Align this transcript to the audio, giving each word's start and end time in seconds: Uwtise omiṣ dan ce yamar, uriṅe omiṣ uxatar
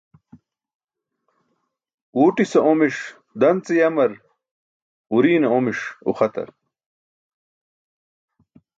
Uwtise 2.21 2.59
omiṣ 2.71 2.97
dan 3.39 3.57
ce 3.65 3.73
yamar, 3.79 4.11
uriṅe 5.13 5.47
omiṣ 5.57 5.81
uxatar 6.09 6.49